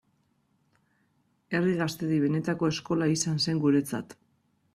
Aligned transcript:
Herri 1.53 1.75
Gaztedi 1.81 2.17
benetako 2.25 2.71
eskola 2.75 3.11
izan 3.19 3.39
zen 3.45 3.61
guretzat. 3.67 4.19